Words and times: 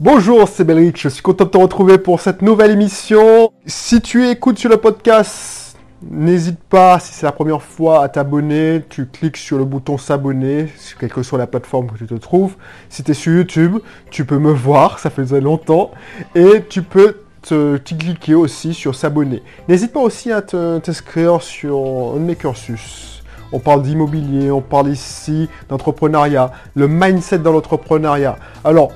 Bonjour, 0.00 0.48
c'est 0.48 0.64
Belrich, 0.64 1.02
je 1.02 1.10
suis 1.10 1.20
content 1.20 1.44
de 1.44 1.50
te 1.50 1.58
retrouver 1.58 1.98
pour 1.98 2.22
cette 2.22 2.40
nouvelle 2.40 2.70
émission. 2.70 3.52
Si 3.66 4.00
tu 4.00 4.26
écoutes 4.28 4.58
sur 4.58 4.70
le 4.70 4.78
podcast, 4.78 5.76
n'hésite 6.10 6.58
pas, 6.58 6.98
si 6.98 7.12
c'est 7.12 7.26
la 7.26 7.32
première 7.32 7.60
fois, 7.60 8.02
à 8.02 8.08
t'abonner. 8.08 8.82
Tu 8.88 9.04
cliques 9.04 9.36
sur 9.36 9.58
le 9.58 9.66
bouton 9.66 9.98
s'abonner, 9.98 10.68
quelle 10.98 11.12
que 11.12 11.22
soit 11.22 11.36
la 11.36 11.46
plateforme 11.46 11.88
que 11.90 11.98
tu 11.98 12.06
te 12.06 12.14
trouves. 12.14 12.56
Si 12.88 13.02
tu 13.02 13.10
es 13.10 13.14
sur 13.14 13.34
YouTube, 13.34 13.76
tu 14.10 14.24
peux 14.24 14.38
me 14.38 14.50
voir, 14.50 14.98
ça 14.98 15.10
faisait 15.10 15.42
longtemps. 15.42 15.90
Et 16.34 16.64
tu 16.66 16.80
peux 16.80 17.18
te, 17.42 17.76
cliquer 17.76 18.34
aussi 18.34 18.72
sur 18.72 18.94
s'abonner. 18.94 19.42
N'hésite 19.68 19.92
pas 19.92 20.00
aussi 20.00 20.32
à 20.32 20.40
t'inscrire 20.40 21.42
sur 21.42 21.76
un 21.76 22.20
de 22.20 22.24
mes 22.24 22.36
cursus 22.36 23.19
on 23.52 23.58
parle 23.58 23.82
d'immobilier, 23.82 24.50
on 24.50 24.60
parle 24.60 24.88
ici 24.88 25.48
d'entrepreneuriat, 25.68 26.52
le 26.74 26.88
mindset 26.88 27.38
dans 27.38 27.52
l'entrepreneuriat. 27.52 28.36
Alors, 28.64 28.92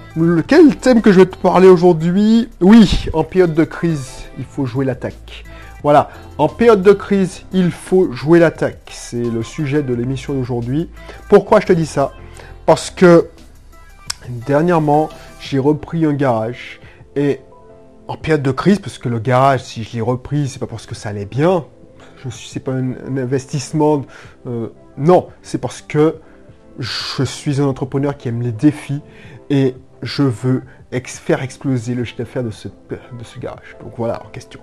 quel 0.47 0.77
thème 0.77 1.03
que 1.03 1.13
je 1.13 1.21
vais 1.21 1.27
te 1.27 1.37
parler 1.37 1.69
aujourd'hui? 1.69 2.49
Oui, 2.61 3.07
en 3.13 3.25
période 3.25 3.55
de 3.55 3.65
crise, 3.65 4.25
il 4.39 4.45
faut 4.45 4.67
jouer 4.67 4.85
l'attaque. 4.85 5.45
Voilà, 5.83 6.09
en 6.39 6.49
période 6.49 6.83
de 6.83 6.93
crise, 6.93 7.43
il 7.53 7.71
faut 7.71 8.11
jouer 8.13 8.39
l'attaque. 8.39 8.91
C'est 8.91 9.23
le 9.23 9.43
sujet 9.43 9.83
de 9.83 9.93
l'émission 9.93 10.33
d'aujourd'hui. 10.33 10.89
Pourquoi 11.29 11.61
je 11.61 11.67
te 11.67 11.73
dis 11.73 11.87
ça? 11.87 12.13
Parce 12.65 12.89
que 12.91 13.29
dernièrement, 14.47 15.11
j'ai 15.41 15.59
repris 15.59 16.07
un 16.07 16.15
garage 16.15 16.81
et 17.17 17.41
en 18.09 18.17
période 18.17 18.43
de 18.43 18.51
crise, 18.51 18.79
parce 18.79 18.99
que 18.99 19.09
le 19.09 19.19
garage, 19.19 19.63
si 19.63 19.85
je 19.85 19.95
l'ai 19.95 20.01
repris, 20.01 20.49
c'est 20.49 20.59
pas 20.59 20.67
parce 20.67 20.87
que 20.87 20.95
ça 20.95 21.11
allait 21.11 21.27
bien, 21.27 21.65
je 22.31 22.47
c'est 22.47 22.61
pas 22.61 22.73
un, 22.73 23.17
investissement. 23.17 24.05
Euh, 24.47 24.69
non, 24.97 25.29
c'est 25.43 25.59
parce 25.59 25.83
que 25.83 26.17
je 26.79 27.25
suis 27.25 27.61
un 27.61 27.67
entrepreneur 27.67 28.17
qui 28.17 28.29
aime 28.29 28.43
les 28.43 28.53
défis 28.53 29.01
et 29.51 29.75
je 30.03 30.23
veux 30.23 30.63
faire 31.03 31.43
exploser 31.43 31.95
le 31.95 32.05
chiffre 32.05 32.19
d'affaires 32.19 32.45
de 32.45 32.51
ce, 32.51 32.69
de 32.69 33.25
ce 33.25 33.39
garage. 33.39 33.77
Donc 33.83 33.95
voilà 33.97 34.23
en 34.25 34.29
question. 34.29 34.61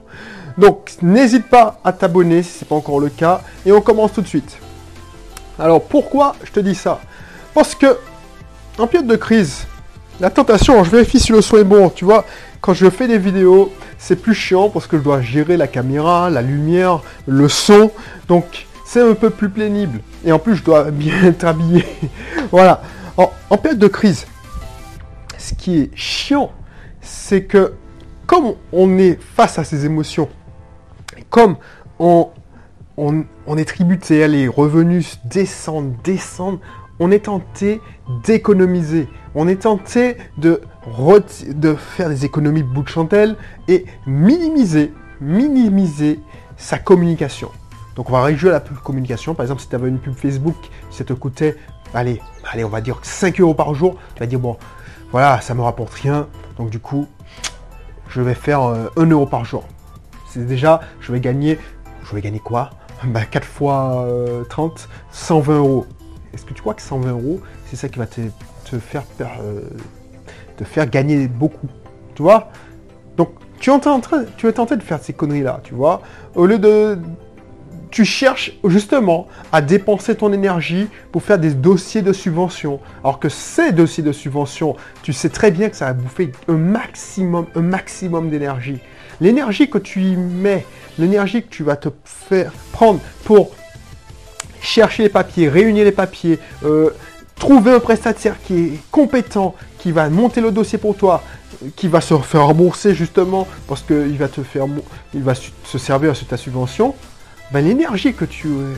Donc 0.57 0.91
n'hésite 1.01 1.47
pas 1.47 1.79
à 1.83 1.91
t'abonner 1.91 2.43
si 2.43 2.59
ce 2.59 2.63
n'est 2.63 2.69
pas 2.69 2.75
encore 2.75 2.99
le 2.99 3.09
cas 3.09 3.41
et 3.65 3.71
on 3.71 3.81
commence 3.81 4.13
tout 4.13 4.21
de 4.21 4.27
suite. 4.27 4.57
Alors 5.59 5.83
pourquoi 5.83 6.35
je 6.43 6.51
te 6.51 6.59
dis 6.59 6.75
ça? 6.75 7.01
Parce 7.53 7.75
que 7.75 7.97
en 8.77 8.87
période 8.87 9.09
de 9.09 9.15
crise, 9.15 9.65
la 10.19 10.29
tentation, 10.29 10.83
je 10.83 10.91
vérifie 10.91 11.19
si 11.19 11.31
le 11.31 11.41
son 11.41 11.57
est 11.57 11.63
bon, 11.63 11.89
tu 11.89 12.05
vois, 12.05 12.25
quand 12.61 12.75
je 12.75 12.89
fais 12.89 13.07
des 13.07 13.17
vidéos, 13.17 13.73
c'est 13.97 14.15
plus 14.15 14.35
chiant 14.35 14.69
parce 14.69 14.85
que 14.85 14.97
je 14.97 15.03
dois 15.03 15.21
gérer 15.21 15.57
la 15.57 15.67
caméra, 15.67 16.29
la 16.29 16.43
lumière, 16.43 17.01
le 17.25 17.49
son. 17.49 17.91
Donc 18.27 18.67
c'est 18.85 19.01
un 19.01 19.15
peu 19.15 19.31
plus 19.31 19.49
pénible. 19.49 19.99
Et 20.23 20.31
en 20.31 20.39
plus, 20.39 20.55
je 20.55 20.63
dois 20.63 20.91
bien 20.91 21.23
être 21.23 21.43
habillé. 21.43 21.85
voilà. 22.51 22.81
En, 23.17 23.57
période 23.57 23.79
de 23.79 23.87
crise, 23.87 24.25
ce 25.37 25.53
qui 25.53 25.79
est 25.79 25.91
chiant, 25.95 26.51
c'est 27.01 27.43
que 27.43 27.73
comme 28.25 28.53
on 28.71 28.97
est 28.97 29.19
face 29.35 29.59
à 29.59 29.63
ces 29.63 29.85
émotions, 29.85 30.29
comme 31.29 31.57
on, 31.99 32.29
on, 32.95 33.25
on 33.45 33.57
est 33.57 33.65
tributaire, 33.65 34.29
les 34.29 34.47
revenus 34.47 35.19
descendent, 35.25 35.93
descendent, 36.03 36.59
on 36.99 37.11
est 37.11 37.25
tenté 37.25 37.81
d'économiser. 38.23 39.07
On 39.35 39.47
est 39.47 39.63
tenté 39.63 40.17
de 40.37 40.61
de 40.87 41.75
faire 41.75 42.09
des 42.09 42.25
économies 42.25 42.63
bout 42.63 42.83
de 42.83 42.89
chandelle 42.89 43.35
et 43.67 43.85
minimiser, 44.05 44.93
minimiser 45.19 46.19
sa 46.57 46.77
communication. 46.77 47.51
Donc 47.95 48.09
on 48.09 48.13
va 48.13 48.23
réduire 48.23 48.51
la 48.51 48.59
communication. 48.59 49.35
Par 49.35 49.43
exemple, 49.43 49.61
si 49.61 49.67
tu 49.67 49.75
avais 49.75 49.89
une 49.89 49.99
pub 49.99 50.15
Facebook, 50.15 50.55
ça 50.89 51.03
te 51.03 51.13
coûtait, 51.13 51.57
allez, 51.93 52.21
allez, 52.51 52.63
on 52.63 52.69
va 52.69 52.81
dire 52.81 52.99
5 53.01 53.39
euros 53.41 53.53
par 53.53 53.73
jour, 53.75 53.97
tu 54.15 54.19
vas 54.21 54.25
dire, 54.25 54.39
bon, 54.39 54.57
voilà, 55.11 55.41
ça 55.41 55.53
me 55.53 55.61
rapporte 55.61 55.93
rien. 55.93 56.27
Donc 56.57 56.69
du 56.69 56.79
coup, 56.79 57.07
je 58.07 58.21
vais 58.21 58.33
faire 58.33 58.61
1 58.61 58.75
euh, 58.75 59.05
euro 59.09 59.25
par 59.25 59.45
jour. 59.45 59.65
C'est 60.29 60.45
déjà, 60.45 60.81
je 60.99 61.11
vais 61.11 61.19
gagner, 61.19 61.59
je 62.03 62.15
vais 62.15 62.21
gagner 62.21 62.39
quoi? 62.39 62.71
Bah, 63.03 63.25
4 63.25 63.43
fois 63.45 64.07
30, 64.49 64.71
euh, 64.73 64.93
120 65.11 65.57
euros. 65.57 65.85
Est-ce 66.33 66.45
que 66.45 66.53
tu 66.53 66.61
crois 66.61 66.75
que 66.75 66.81
120 66.81 67.09
euros, 67.09 67.41
c'est 67.65 67.75
ça 67.75 67.89
qui 67.89 67.99
va 67.99 68.05
te, 68.05 68.21
faire 68.79 69.03
euh, 69.41 69.61
faire 70.63 70.89
gagner 70.89 71.27
beaucoup. 71.27 71.67
Tu 72.15 72.21
vois 72.21 72.49
Donc, 73.17 73.29
tu 73.59 73.69
es, 73.69 73.73
en 73.73 74.01
tu 74.37 74.47
es 74.47 74.53
tenté 74.53 74.75
de 74.75 74.83
faire 74.83 74.99
ces 75.01 75.13
conneries-là, 75.13 75.61
tu 75.63 75.73
vois 75.73 76.01
Au 76.35 76.45
lieu 76.45 76.59
de... 76.59 76.97
Tu 77.89 78.05
cherches 78.05 78.53
justement 78.63 79.27
à 79.51 79.61
dépenser 79.61 80.15
ton 80.15 80.31
énergie 80.31 80.87
pour 81.11 81.23
faire 81.23 81.37
des 81.37 81.53
dossiers 81.53 82.01
de 82.01 82.13
subvention. 82.13 82.79
Alors 83.03 83.19
que 83.19 83.27
ces 83.27 83.73
dossiers 83.73 84.01
de 84.01 84.13
subvention, 84.13 84.77
tu 85.03 85.11
sais 85.11 85.27
très 85.27 85.51
bien 85.51 85.69
que 85.69 85.75
ça 85.75 85.87
va 85.87 85.93
bouffer 85.93 86.31
un 86.47 86.53
maximum, 86.53 87.47
un 87.53 87.61
maximum 87.61 88.29
d'énergie. 88.29 88.79
L'énergie 89.19 89.69
que 89.69 89.77
tu 89.77 90.03
y 90.03 90.15
mets, 90.15 90.65
l'énergie 90.97 91.43
que 91.43 91.49
tu 91.49 91.63
vas 91.63 91.75
te 91.75 91.89
faire 92.05 92.53
prendre 92.71 93.01
pour 93.25 93.51
chercher 94.61 95.03
les 95.03 95.09
papiers, 95.09 95.49
réunir 95.49 95.83
les 95.83 95.91
papiers, 95.91 96.39
euh, 96.63 96.91
trouver 97.41 97.73
un 97.73 97.79
prestataire 97.79 98.35
qui 98.43 98.53
est 98.53 98.79
compétent, 98.91 99.55
qui 99.79 99.91
va 99.91 100.07
monter 100.09 100.41
le 100.41 100.51
dossier 100.51 100.77
pour 100.77 100.95
toi, 100.95 101.23
qui 101.75 101.87
va 101.87 101.99
se 101.99 102.15
faire 102.19 102.45
rembourser 102.45 102.93
justement 102.93 103.47
parce 103.67 103.81
qu'il 103.81 104.15
va 104.19 104.27
te 104.27 104.43
faire, 104.43 104.67
il 105.15 105.23
va 105.23 105.33
se 105.33 105.77
servir 105.79 106.13
de 106.13 106.17
ta 106.19 106.37
subvention, 106.37 106.93
ben, 107.51 107.65
l'énergie 107.65 108.13
que 108.13 108.25
tu 108.25 108.47
euh, 108.47 108.75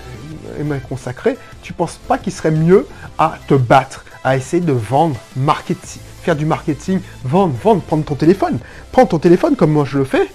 aimerais 0.61 0.79
consacrer, 0.79 1.37
tu 1.61 1.73
penses 1.73 1.99
pas 2.07 2.17
qu'il 2.17 2.31
serait 2.31 2.51
mieux 2.51 2.87
à 3.17 3.37
te 3.49 3.53
battre, 3.53 4.05
à 4.23 4.37
essayer 4.37 4.63
de 4.63 4.71
vendre, 4.71 5.17
marketing, 5.35 6.01
faire 6.21 6.37
du 6.37 6.45
marketing, 6.45 7.01
vendre, 7.25 7.53
vendre, 7.61 7.81
prendre 7.81 8.05
ton 8.05 8.15
téléphone, 8.15 8.59
prendre 8.93 9.09
ton 9.09 9.19
téléphone 9.19 9.57
comme 9.57 9.73
moi 9.73 9.83
je 9.85 9.97
le 9.97 10.05
fais, 10.05 10.29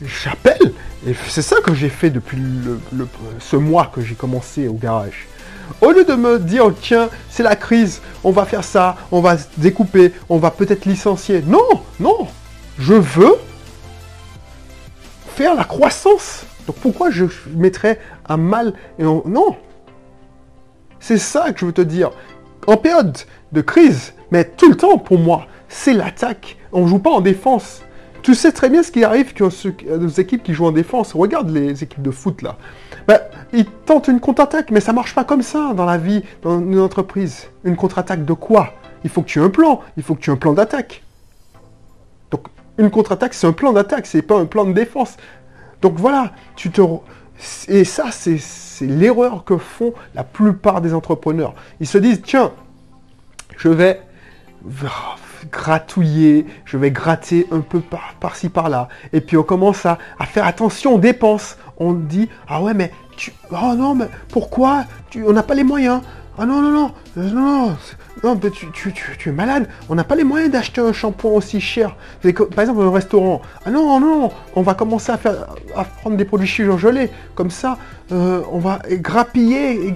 j'appelle, 0.00 0.72
et 1.06 1.14
c'est 1.28 1.42
ça 1.42 1.56
que 1.62 1.74
j'ai 1.74 1.90
fait 1.90 2.08
depuis 2.08 2.38
ce 3.40 3.56
mois 3.56 3.92
que 3.94 4.00
j'ai 4.00 4.14
commencé 4.14 4.68
au 4.68 4.74
garage. 4.74 5.28
Au 5.80 5.90
lieu 5.90 6.04
de 6.04 6.14
me 6.14 6.38
dire, 6.38 6.72
tiens, 6.80 7.08
c'est 7.28 7.42
la 7.42 7.56
crise, 7.56 8.00
on 8.22 8.30
va 8.30 8.44
faire 8.44 8.64
ça, 8.64 8.96
on 9.10 9.20
va 9.20 9.38
se 9.38 9.46
découper, 9.56 10.12
on 10.28 10.38
va 10.38 10.50
peut-être 10.50 10.86
licencier. 10.86 11.42
Non, 11.46 11.82
non, 12.00 12.26
je 12.78 12.94
veux 12.94 13.36
faire 15.34 15.54
la 15.54 15.64
croissance. 15.64 16.44
Donc 16.66 16.76
pourquoi 16.76 17.10
je 17.10 17.26
mettrais 17.54 18.00
un 18.28 18.36
mal 18.36 18.72
Non 18.98 19.56
C'est 21.00 21.18
ça 21.18 21.52
que 21.52 21.60
je 21.60 21.66
veux 21.66 21.72
te 21.72 21.82
dire. 21.82 22.10
En 22.66 22.76
période 22.76 23.16
de 23.52 23.60
crise, 23.60 24.14
mais 24.30 24.44
tout 24.44 24.70
le 24.70 24.76
temps 24.76 24.96
pour 24.96 25.18
moi, 25.18 25.46
c'est 25.68 25.92
l'attaque. 25.92 26.56
On 26.72 26.82
ne 26.82 26.88
joue 26.88 26.98
pas 26.98 27.10
en 27.10 27.20
défense. 27.20 27.82
Tu 28.24 28.34
sais 28.34 28.52
très 28.52 28.70
bien 28.70 28.82
ce 28.82 28.90
qui 28.90 29.04
arrive 29.04 29.34
quand 29.36 29.50
nos 29.86 30.08
équipes 30.08 30.42
qui 30.42 30.54
jouent 30.54 30.64
en 30.64 30.72
défense. 30.72 31.12
Regarde 31.12 31.50
les 31.50 31.84
équipes 31.84 32.00
de 32.00 32.10
foot 32.10 32.40
là. 32.40 32.56
Ben, 33.06 33.20
ils 33.52 33.66
tentent 33.66 34.08
une 34.08 34.18
contre-attaque, 34.18 34.70
mais 34.70 34.80
ça 34.80 34.94
marche 34.94 35.14
pas 35.14 35.24
comme 35.24 35.42
ça 35.42 35.74
dans 35.74 35.84
la 35.84 35.98
vie, 35.98 36.22
dans 36.40 36.58
une 36.58 36.80
entreprise. 36.80 37.48
Une 37.64 37.76
contre-attaque 37.76 38.24
de 38.24 38.32
quoi? 38.32 38.72
Il 39.04 39.10
faut 39.10 39.20
que 39.20 39.26
tu 39.26 39.40
aies 39.40 39.42
un 39.42 39.50
plan. 39.50 39.82
Il 39.98 40.02
faut 40.02 40.14
que 40.14 40.22
tu 40.22 40.30
aies 40.30 40.32
un 40.32 40.38
plan 40.38 40.54
d'attaque. 40.54 41.02
Donc, 42.30 42.46
une 42.78 42.90
contre-attaque, 42.90 43.34
c'est 43.34 43.46
un 43.46 43.52
plan 43.52 43.74
d'attaque, 43.74 44.06
c'est 44.06 44.22
pas 44.22 44.38
un 44.38 44.46
plan 44.46 44.64
de 44.64 44.72
défense. 44.72 45.18
Donc 45.82 45.98
voilà, 45.98 46.32
tu 46.56 46.70
te... 46.70 46.80
Et 47.68 47.84
ça, 47.84 48.06
c'est 48.10 48.40
l'erreur 48.80 49.44
que 49.44 49.58
font 49.58 49.92
la 50.14 50.24
plupart 50.24 50.80
des 50.80 50.94
entrepreneurs. 50.94 51.54
Ils 51.78 51.86
se 51.86 51.98
disent, 51.98 52.22
tiens, 52.22 52.52
je 53.58 53.68
vais 53.68 54.00
gratouiller, 55.50 56.46
je 56.64 56.76
vais 56.76 56.90
gratter 56.90 57.46
un 57.50 57.60
peu 57.60 57.80
par-ci 58.20 58.48
par-là. 58.48 58.88
Et 59.12 59.20
puis 59.20 59.36
on 59.36 59.42
commence 59.42 59.86
à, 59.86 59.98
faire 60.26 60.46
attention 60.46 60.94
aux 60.94 60.98
dépenses. 60.98 61.56
On 61.78 61.92
dit, 61.92 62.28
ah 62.48 62.62
ouais, 62.62 62.74
mais 62.74 62.92
tu, 63.16 63.32
oh 63.50 63.74
non, 63.76 63.94
mais 63.94 64.06
pourquoi 64.28 64.84
tu, 65.10 65.24
On 65.24 65.32
n'a 65.32 65.42
pas 65.42 65.54
les 65.54 65.64
moyens? 65.64 66.00
Ah 66.36 66.46
non, 66.46 66.60
non, 66.60 66.70
non, 66.72 66.92
non, 67.16 67.76
non, 68.24 68.36
tu, 68.36 68.70
tu, 68.72 68.92
tu, 68.92 69.28
es 69.28 69.32
malade. 69.32 69.68
On 69.88 69.94
n'a 69.94 70.02
pas 70.02 70.16
les 70.16 70.24
moyens 70.24 70.50
d'acheter 70.50 70.80
un 70.80 70.92
shampoing 70.92 71.30
aussi 71.30 71.60
cher. 71.60 71.94
Par 72.22 72.60
exemple, 72.60 72.82
un 72.82 72.90
restaurant. 72.90 73.40
Ah 73.64 73.70
non, 73.70 74.00
non, 74.00 74.32
on 74.56 74.62
va 74.62 74.74
commencer 74.74 75.12
à, 75.12 75.16
faire, 75.16 75.46
à 75.76 75.84
prendre 75.84 76.16
des 76.16 76.24
produits 76.24 76.48
gelés. 76.48 77.10
Comme 77.36 77.50
ça, 77.50 77.78
euh, 78.10 78.42
on 78.50 78.58
va 78.58 78.80
grappiller 78.90 79.86
et 79.86 79.94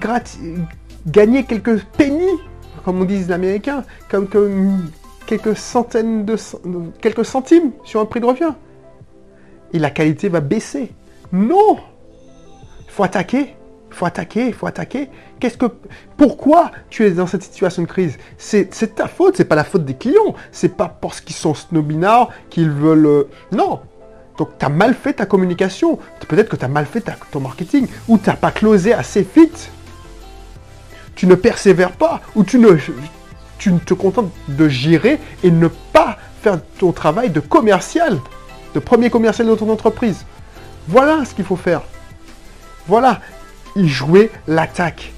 gagner 1.07 1.43
quelques 1.43 1.83
pennies, 1.97 2.39
comme 2.85 3.01
on 3.01 3.05
dit 3.05 3.17
les 3.17 3.31
Américains, 3.31 3.83
comme, 4.09 4.27
comme 4.27 4.89
quelques 5.29 5.55
centaines 5.55 6.25
de, 6.25 6.35
quelques 7.01 7.23
centimes 7.23 7.71
sur 7.83 8.01
un 8.01 8.05
prix 8.05 8.19
de 8.19 8.25
revient. 8.25 8.53
Et 9.73 9.77
la 9.77 9.91
qualité 9.91 10.27
va 10.27 10.39
baisser. 10.41 10.91
Non 11.31 11.77
faut 12.87 13.03
attaquer. 13.03 13.55
Faut 13.91 14.05
attaquer, 14.05 14.51
faut 14.51 14.65
attaquer. 14.65 15.07
Qu'est-ce 15.39 15.57
que, 15.57 15.67
pourquoi 16.17 16.71
tu 16.89 17.05
es 17.05 17.11
dans 17.11 17.27
cette 17.27 17.43
situation 17.43 17.83
de 17.83 17.87
crise? 17.87 18.17
C'est 18.37 18.95
ta 18.95 19.07
faute, 19.07 19.37
c'est 19.37 19.45
pas 19.45 19.55
la 19.55 19.63
faute 19.63 19.85
des 19.85 19.93
clients. 19.93 20.33
C'est 20.51 20.75
pas 20.75 20.89
parce 20.89 21.21
qu'ils 21.21 21.35
sont 21.35 21.53
snobinards 21.53 22.29
qu'ils 22.49 22.71
veulent. 22.71 23.05
Euh, 23.05 23.29
non. 23.51 23.79
Donc 24.37 24.49
tu 24.57 24.65
as 24.65 24.69
mal 24.69 24.95
fait 24.95 25.13
ta 25.13 25.25
communication. 25.25 25.99
Peut-être 26.27 26.49
que 26.49 26.55
tu 26.55 26.65
as 26.65 26.67
mal 26.67 26.85
fait 26.87 27.03
ton 27.31 27.39
marketing 27.39 27.87
ou 28.07 28.17
tu 28.17 28.29
n'as 28.29 28.35
pas 28.35 28.51
closé 28.51 28.93
assez 28.93 29.21
vite. 29.35 29.71
Tu 31.15 31.27
ne 31.27 31.35
persévères 31.35 31.91
pas 31.91 32.21
ou 32.35 32.43
tu 32.43 32.57
ne, 32.57 32.77
tu 33.59 33.71
te 33.73 33.93
contentes 33.93 34.31
de 34.47 34.67
gérer 34.67 35.19
et 35.43 35.51
ne 35.51 35.67
pas 35.67 36.17
faire 36.41 36.59
ton 36.79 36.91
travail 36.91 37.29
de 37.29 37.39
commercial, 37.39 38.19
de 38.73 38.79
premier 38.79 39.09
commercial 39.09 39.47
de 39.47 39.55
ton 39.55 39.69
entreprise. 39.69 40.25
Voilà 40.87 41.25
ce 41.25 41.35
qu'il 41.35 41.45
faut 41.45 41.55
faire. 41.55 41.81
Voilà, 42.87 43.19
y 43.75 43.87
jouer 43.87 44.31
l'attaque. 44.47 45.13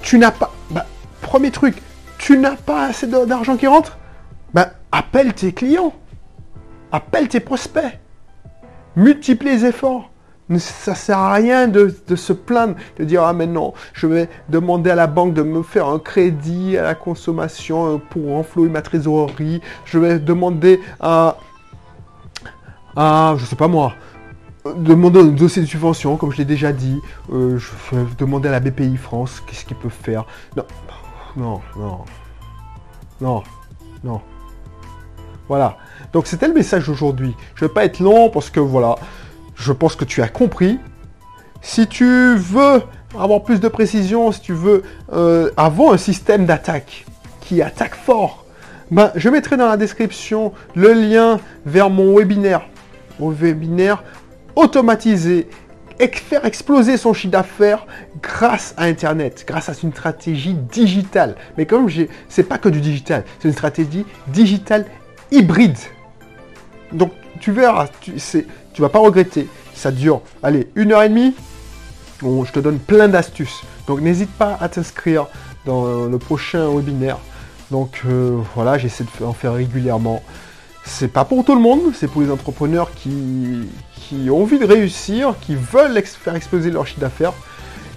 Tu 0.00 0.18
n'as 0.18 0.32
pas... 0.32 0.52
Bah, 0.70 0.86
premier 1.20 1.52
truc, 1.52 1.80
tu 2.18 2.38
n'as 2.38 2.56
pas 2.56 2.86
assez 2.86 3.06
d'argent 3.06 3.56
qui 3.56 3.68
rentre? 3.68 3.98
Ben, 4.54 4.70
appelle 4.90 5.32
tes 5.34 5.52
clients. 5.52 5.92
Appelle 6.90 7.28
tes 7.28 7.40
prospects. 7.40 7.98
Multiplie 8.96 9.50
les 9.50 9.66
efforts. 9.66 10.10
Ça 10.58 10.94
sert 10.94 11.18
à 11.18 11.32
rien 11.34 11.68
de, 11.68 11.94
se 12.14 12.32
plaindre, 12.32 12.74
de 12.98 13.04
dire 13.04 13.22
ah 13.22 13.32
mais 13.32 13.46
non, 13.46 13.72
je 13.92 14.06
vais 14.06 14.28
demander 14.48 14.90
à 14.90 14.94
la 14.94 15.06
banque 15.06 15.34
de 15.34 15.42
me 15.42 15.62
faire 15.62 15.86
un 15.88 15.98
crédit 15.98 16.76
à 16.76 16.82
la 16.82 16.94
consommation 16.94 17.94
euh, 17.94 17.98
pour 17.98 18.30
renflouer 18.30 18.68
ma 18.68 18.82
trésorerie. 18.82 19.60
Je 19.84 19.98
vais 19.98 20.18
demander 20.18 20.80
à, 21.00 21.36
à 22.96 23.34
je 23.38 23.44
sais 23.44 23.56
pas 23.56 23.68
moi, 23.68 23.94
demander 24.76 25.20
un 25.20 25.24
dossier 25.26 25.62
de 25.62 25.66
subvention, 25.66 26.16
comme 26.16 26.32
je 26.32 26.38
l'ai 26.38 26.44
déjà 26.44 26.72
dit. 26.72 27.00
Euh, 27.32 27.58
je 27.58 27.96
vais 27.96 28.04
demander 28.18 28.48
à 28.48 28.52
la 28.52 28.60
BPI 28.60 28.96
France 28.96 29.42
qu'est-ce 29.46 29.64
qu'il 29.64 29.76
peut 29.76 29.88
faire. 29.88 30.24
Non, 30.56 30.64
non, 31.36 31.60
non, 31.76 32.04
non, 33.20 33.42
non. 34.04 34.20
Voilà. 35.48 35.76
Donc 36.12 36.26
c'était 36.26 36.48
le 36.48 36.54
message 36.54 36.86
d'aujourd'hui. 36.86 37.34
Je 37.54 37.64
ne 37.64 37.68
vais 37.68 37.74
pas 37.74 37.84
être 37.84 38.00
long 38.00 38.30
parce 38.30 38.50
que 38.50 38.60
voilà, 38.60 38.96
je 39.54 39.72
pense 39.72 39.96
que 39.96 40.04
tu 40.04 40.22
as 40.22 40.28
compris. 40.28 40.78
Si 41.60 41.86
tu 41.86 42.34
veux 42.36 42.82
avoir 43.18 43.42
plus 43.42 43.60
de 43.60 43.68
précision, 43.68 44.32
si 44.32 44.40
tu 44.40 44.52
veux 44.52 44.82
euh, 45.12 45.50
avoir 45.56 45.92
un 45.92 45.98
système 45.98 46.46
d'attaque 46.46 47.04
qui 47.40 47.62
attaque 47.62 47.94
fort, 47.94 48.44
ben, 48.90 49.12
je 49.14 49.28
mettrai 49.28 49.56
dans 49.56 49.68
la 49.68 49.76
description 49.76 50.52
le 50.74 50.92
lien 50.92 51.40
vers 51.64 51.90
mon 51.90 52.16
webinaire. 52.16 52.62
Mon 53.20 53.30
webinaire 53.30 54.02
automatisé 54.56 55.48
faire 56.10 56.44
exploser 56.44 56.96
son 56.96 57.12
chiffre 57.12 57.32
d'affaires 57.32 57.86
grâce 58.22 58.74
à 58.76 58.84
Internet, 58.84 59.44
grâce 59.46 59.68
à 59.68 59.72
une 59.82 59.92
stratégie 59.92 60.54
digitale. 60.54 61.36
Mais 61.56 61.66
comme 61.66 61.88
c'est 62.28 62.42
pas 62.42 62.58
que 62.58 62.68
du 62.68 62.80
digital, 62.80 63.24
c'est 63.38 63.48
une 63.48 63.54
stratégie 63.54 64.04
digitale 64.28 64.86
hybride. 65.30 65.78
Donc 66.92 67.12
tu 67.40 67.52
verras, 67.52 67.88
tu, 68.00 68.12
tu 68.72 68.82
vas 68.82 68.88
pas 68.88 68.98
regretter. 68.98 69.48
Ça 69.74 69.90
dure, 69.90 70.22
allez, 70.42 70.68
une 70.74 70.92
heure 70.92 71.02
et 71.02 71.08
demie. 71.08 71.34
Bon, 72.20 72.44
je 72.44 72.52
te 72.52 72.60
donne 72.60 72.78
plein 72.78 73.08
d'astuces. 73.08 73.62
Donc 73.86 74.00
n'hésite 74.00 74.30
pas 74.30 74.56
à 74.60 74.68
t'inscrire 74.68 75.26
dans 75.66 76.06
le 76.06 76.18
prochain 76.18 76.68
webinaire. 76.68 77.18
Donc 77.70 78.02
euh, 78.06 78.38
voilà, 78.54 78.78
j'essaie 78.78 79.04
de 79.04 79.24
en 79.24 79.32
faire 79.32 79.54
régulièrement. 79.54 80.22
C'est 80.84 81.08
pas 81.08 81.24
pour 81.24 81.44
tout 81.44 81.54
le 81.54 81.60
monde, 81.60 81.92
c'est 81.94 82.08
pour 82.08 82.22
les 82.22 82.30
entrepreneurs 82.30 82.92
qui, 82.94 83.68
qui 83.94 84.28
ont 84.30 84.42
envie 84.42 84.58
de 84.58 84.66
réussir, 84.66 85.34
qui 85.40 85.54
veulent 85.54 86.00
faire 86.04 86.34
exploser 86.34 86.70
leur 86.70 86.86
chiffre 86.86 87.00
d'affaires. 87.00 87.32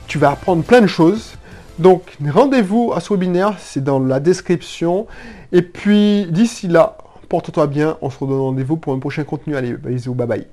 Tu 0.07 0.17
vas 0.17 0.31
apprendre 0.31 0.63
plein 0.63 0.81
de 0.81 0.87
choses. 0.87 1.33
Donc 1.77 2.17
rendez-vous 2.25 2.93
à 2.95 3.01
ce 3.01 3.13
webinaire, 3.13 3.55
c'est 3.59 3.83
dans 3.83 3.99
la 3.99 4.19
description. 4.19 5.07
Et 5.51 5.61
puis 5.61 6.25
d'ici 6.29 6.67
là, 6.67 6.97
porte-toi 7.27 7.67
bien, 7.67 7.97
on 8.01 8.09
se 8.09 8.17
redonne 8.19 8.39
rendez-vous 8.39 8.77
pour 8.77 8.93
un 8.93 8.99
prochain 8.99 9.23
contenu. 9.23 9.55
Allez, 9.55 9.73
bisous, 9.73 10.13
bye 10.13 10.27
bye. 10.27 10.47